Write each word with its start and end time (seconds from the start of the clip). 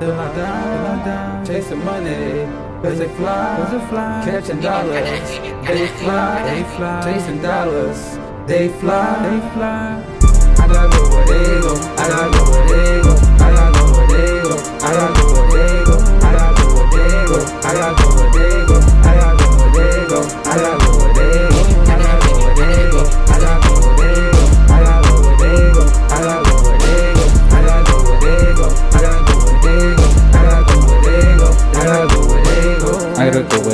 till 0.00 0.12
I 0.12 0.34
die. 0.34 1.44
Chasing 1.46 1.84
money, 1.84 2.46
cause 2.82 2.98
they 2.98 3.08
fly, 3.16 3.56
cause 3.58 3.72
they 3.72 3.86
fly. 3.86 4.22
Catching 4.24 4.60
dollars, 4.60 5.38
they 5.66 5.86
fly, 5.98 6.42
they 6.42 6.64
fly. 6.76 7.02
Chasing 7.12 7.40
dollars, 7.42 8.18
they 8.46 8.68
fly, 8.80 9.28
they 9.28 9.40
fly. 9.54 10.04
I 10.58 10.66
gotta 10.66 10.96
go 10.96 11.02
where 11.10 11.26
they 11.26 11.60
go, 11.60 11.74
I 11.74 12.08
gotta 12.08 12.38
go 12.38 12.50
where 12.50 12.66
they 12.68 13.02
go, 13.02 13.33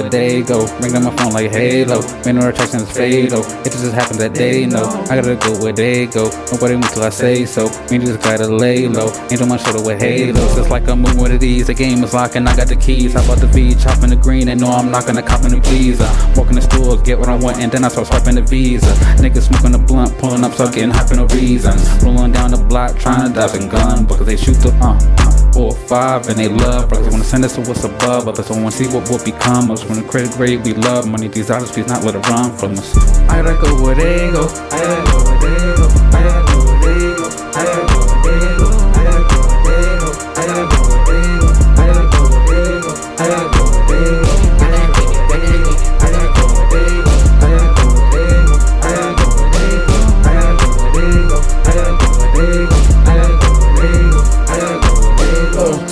where 0.01 0.11
they 0.11 0.43
go. 0.43 0.67
Ring 0.81 0.97
on 0.97 1.05
my 1.05 1.17
phone 1.17 1.33
like 1.33 1.51
Halo. 1.51 2.01
Man, 2.25 2.37
no 2.37 2.49
attraction 2.49 2.81
is 2.81 2.91
fatal. 2.91 3.41
It 3.65 3.73
just 3.73 3.93
happened 3.93 4.21
that 4.21 4.35
they 4.35 4.67
know. 4.67 4.87
I 5.11 5.17
gotta 5.17 5.37
go 5.37 5.61
where 5.61 5.73
they 5.73 6.07
go. 6.07 6.31
Nobody 6.53 6.77
moves 6.77 6.93
till 6.93 7.03
I 7.03 7.11
say 7.11 7.45
so. 7.45 7.69
Me 7.91 7.99
just 7.99 8.23
gotta 8.23 8.47
lay 8.49 8.89
low. 8.89 9.13
Ain't 9.31 9.43
on 9.43 9.49
my 9.49 9.57
shoulder 9.57 9.83
with 9.83 10.01
halos. 10.01 10.59
It's 10.59 10.71
like 10.71 10.89
I'm 10.89 11.01
moving 11.03 11.33
of 11.33 11.41
these. 11.41 11.67
The 11.67 11.75
game 11.75 12.03
is 12.03 12.15
locking. 12.15 12.47
I 12.47 12.57
got 12.57 12.69
the 12.69 12.77
keys. 12.77 13.15
How 13.15 13.25
about 13.25 13.39
the 13.39 13.47
V? 13.47 13.75
Chopping 13.75 14.11
the 14.11 14.17
green. 14.17 14.49
And 14.49 14.61
no, 14.61 14.69
I'm 14.69 14.91
not 14.91 15.07
gonna 15.07 15.23
cop 15.23 15.45
in 15.45 15.51
the 15.53 15.61
visa. 15.61 16.09
Walking 16.37 16.57
the 16.57 16.63
store, 16.63 16.97
get 16.99 17.19
what 17.19 17.29
I 17.29 17.37
want, 17.37 17.59
and 17.59 17.71
then 17.71 17.85
I 17.85 17.89
start 17.89 18.07
swiping 18.07 18.37
the 18.37 18.43
visa. 18.43 18.93
Niggas 19.23 19.49
smoking 19.49 19.73
the 19.73 19.79
blunt, 19.79 20.17
pulling 20.19 20.45
up, 20.45 20.53
high 20.53 21.07
for 21.07 21.15
no 21.15 21.27
reason. 21.27 21.75
Rolling 22.05 22.33
down 22.33 22.51
the 22.51 22.65
block, 22.69 22.97
trying 22.99 23.29
to 23.29 23.35
dive 23.35 23.55
and 23.55 23.71
gun 23.71 24.07
because 24.07 24.27
they 24.27 24.37
shoot 24.37 24.55
the 24.55 24.71
uh. 24.81 24.99
uh 25.19 25.40
or 25.57 25.75
five 25.75 26.29
and 26.29 26.39
they 26.39 26.49
love 26.49 26.89
brothers 26.89 27.13
wanna 27.13 27.25
send 27.25 27.45
us 27.45 27.55
to 27.55 27.61
what's 27.63 27.85
above 27.85 28.29
others. 28.29 28.49
Don't 28.49 28.63
wanna 28.63 28.73
see 28.73 28.87
what 28.87 29.09
will 29.11 29.23
become 29.25 29.71
us. 29.71 29.85
When 29.85 30.01
the 30.01 30.09
credit 30.09 30.33
grade 30.33 30.65
we 30.65 30.75
love. 30.75 31.07
Money 31.09 31.29
these 31.29 31.49
dollars 31.49 31.71
please 31.73 31.87
not 31.87 32.05
let 32.05 32.15
it 32.15 32.27
run 32.29 32.57
from 32.57 32.73
us. 32.73 32.97
I 33.29 33.43
gotta 33.43 33.57
go 33.61 33.83
where 33.83 33.95
they 33.95 34.31
go. 34.31 34.47
I 34.71 34.79
gotta 34.81 35.13
go 35.13 35.20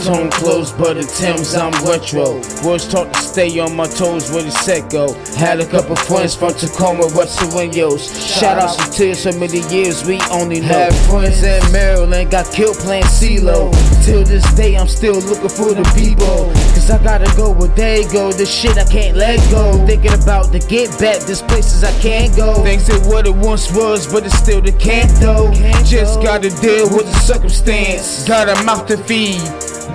Tone 0.08 0.30
close, 0.30 0.72
but 0.72 0.96
it 0.96 1.06
Tim's 1.06 1.54
I'm 1.54 1.70
retro. 1.84 2.36
Words 2.64 2.88
taught 2.88 3.12
to 3.12 3.20
stay 3.20 3.58
on 3.58 3.76
my 3.76 3.86
toes 3.86 4.32
when 4.32 4.46
the 4.46 4.50
set 4.50 4.90
go. 4.90 5.12
Had 5.36 5.60
a 5.60 5.66
couple 5.66 5.96
friends 5.96 6.34
from 6.34 6.54
Tacoma, 6.54 7.08
West 7.14 7.38
Sueños. 7.38 8.08
Shout 8.40 8.56
outs 8.56 8.76
to 8.76 8.90
Tears, 8.90 9.18
so 9.18 9.32
many 9.38 9.60
years 9.68 10.06
we 10.06 10.18
only 10.30 10.60
know. 10.60 10.88
Had 10.88 10.94
friends 11.10 11.42
in 11.42 11.60
Maryland, 11.72 12.30
got 12.30 12.50
killed 12.50 12.78
playing 12.78 13.04
CeeLo. 13.04 13.70
Till 14.08 14.24
this 14.24 14.54
day, 14.54 14.74
I'm 14.74 14.88
still 14.88 15.20
looking 15.20 15.50
for 15.50 15.74
the 15.74 15.84
people. 15.94 16.48
Cause 16.72 16.90
I 16.90 16.96
gotta 17.04 17.30
go 17.36 17.52
where 17.52 17.68
they 17.68 18.08
go. 18.10 18.32
This 18.32 18.50
shit 18.50 18.78
I 18.78 18.84
can't 18.84 19.18
let 19.18 19.38
go. 19.50 19.84
Thinking 19.84 20.14
about 20.14 20.50
the 20.50 20.60
get 20.60 20.88
back, 20.98 21.20
there's 21.26 21.42
places 21.42 21.84
I 21.84 21.92
can't 22.00 22.34
go. 22.34 22.54
Things 22.64 22.88
ain't 22.88 23.04
what 23.04 23.26
it 23.26 23.36
once 23.36 23.70
was, 23.70 24.10
but 24.10 24.24
it's 24.24 24.38
still 24.38 24.62
the 24.62 24.72
can't 24.72 25.10
though. 25.20 25.52
Just 25.84 26.22
gotta 26.22 26.48
deal 26.48 26.88
with 26.88 27.04
the 27.04 27.18
circumstance. 27.18 28.26
Got 28.26 28.48
a 28.48 28.64
mouth 28.64 28.86
to 28.86 28.96
feed. 28.96 29.42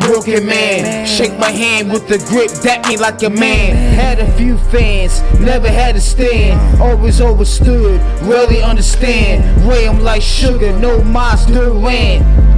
Broken 0.01 0.45
man, 0.45 1.07
shake 1.07 1.35
my 1.39 1.49
hand 1.49 1.91
with 1.91 2.07
the 2.07 2.19
grip, 2.29 2.51
that 2.61 2.87
me 2.87 2.97
like 2.97 3.23
a 3.23 3.31
man. 3.31 3.95
Had 3.95 4.19
a 4.19 4.31
few 4.37 4.59
fans, 4.69 5.23
never 5.39 5.69
had 5.69 5.95
a 5.95 6.01
stand. 6.01 6.79
Always 6.79 7.19
overstood, 7.19 7.99
rarely 8.21 8.61
understand. 8.61 9.41
Ray 9.67 9.87
'em 9.87 10.03
like 10.03 10.21
sugar, 10.21 10.71
no 10.77 11.03
monster 11.03 11.71
ran. 11.71 12.52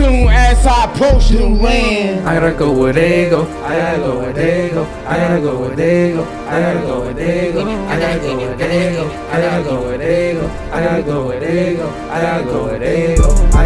Soon 0.00 0.28
as 0.28 0.66
I 0.66 0.90
approach 0.90 1.28
the 1.28 1.46
land. 1.46 2.26
I 2.26 2.40
gotta 2.40 2.56
go 2.56 2.72
where 2.72 2.90
they 2.90 3.28
go. 3.28 3.42
I 3.62 3.76
gotta 3.76 3.98
go 3.98 4.18
where 4.20 4.32
they 4.32 4.70
go. 4.70 4.84
I 5.06 5.18
gotta 5.18 5.40
go 5.42 5.60
where 5.60 5.76
they 5.76 6.12
go. 6.14 6.24
I 6.24 6.60
gotta 6.60 6.80
go 6.86 7.00
where 7.02 7.12
they 7.12 7.52
go. 7.52 7.62
I 7.62 8.00
gotta 8.00 8.24
go 8.24 8.54
where 8.54 8.64
they 8.64 8.92
go. 8.96 9.04
I 9.28 9.40
gotta 9.42 9.62
go 9.62 9.82
where 9.84 9.98
they 9.98 10.32
go. 10.32 10.46
I 10.72 10.80
gotta 10.80 11.02
go 11.02 11.26
where 11.26 11.40
they 11.40 11.76
go. 11.76 11.88
I 12.08 12.20
gotta 12.22 12.44
go 12.44 12.64
where 12.64 12.78
they 12.78 13.14
go. 13.14 13.59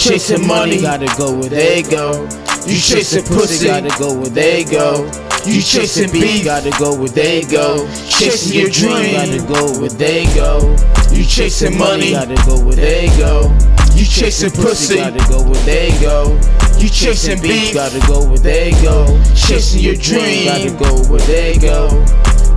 Chasing 0.00 0.46
money, 0.46 0.80
gotta 0.80 1.06
go 1.18 1.38
where 1.38 1.50
they 1.50 1.82
go. 1.82 2.24
You 2.66 2.78
chasing 2.80 3.24
pussy, 3.24 3.66
gotta 3.66 3.94
go 3.98 4.14
where 4.14 4.30
they 4.30 4.64
go. 4.64 5.04
You 5.44 5.60
chasing 5.60 6.10
beef, 6.10 6.44
gotta 6.44 6.70
go 6.78 6.94
where 6.96 7.08
they 7.08 7.42
go. 7.42 7.86
Chasing 8.08 8.60
your 8.60 8.70
dream, 8.70 9.12
gotta 9.12 9.44
go 9.46 9.78
where 9.78 9.90
they 9.90 10.24
go. 10.34 10.76
You 11.12 11.24
chasing 11.24 11.76
money, 11.76 12.12
gotta 12.12 12.34
go 12.46 12.64
where 12.64 12.76
they 12.76 13.08
go. 13.18 13.54
You 13.94 14.04
chasing 14.06 14.50
pussy, 14.50 14.96
gotta 14.96 15.18
go 15.28 15.42
where 15.42 15.64
they 15.64 15.90
go. 16.00 16.38
You 16.78 16.88
chasing 16.88 17.42
beef, 17.42 17.74
gotta 17.74 18.00
go 18.06 18.26
where 18.26 18.38
they 18.38 18.70
go. 18.82 19.20
Chasing 19.34 19.82
your 19.82 19.96
dream, 19.96 20.46
gotta 20.46 20.70
go 20.82 21.02
where 21.10 21.20
they 21.26 21.58
go. 21.58 22.04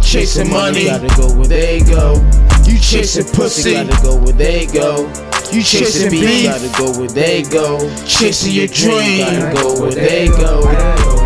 Chasing 0.02 0.50
money, 0.50 0.86
gotta 0.86 1.08
go 1.18 1.34
where 1.36 1.48
they 1.48 1.82
go. 1.82 2.16
You 2.64 2.80
chasing 2.80 3.26
pussy, 3.36 3.74
gotta 3.74 4.02
go 4.02 4.16
where 4.16 4.34
they 4.34 4.66
go. 4.68 5.12
You 5.54 5.62
chasing 5.62 6.10
beef, 6.10 6.46
gotta 6.46 6.68
go 6.80 6.98
where 7.00 7.08
they 7.08 7.44
go. 7.44 7.78
Chasing 8.06 8.54
your 8.54 8.66
dream, 8.66 9.20
gotta 9.20 9.62
go 9.62 9.82
where 9.82 9.92
they 9.92 10.28
go. 10.28 11.23